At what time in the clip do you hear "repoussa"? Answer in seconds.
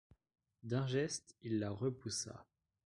1.69-2.47